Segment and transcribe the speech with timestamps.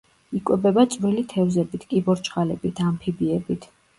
[0.37, 3.71] იკვებება წვრილი თევზებით, კიბორჩხალებით, ამფიბიებით.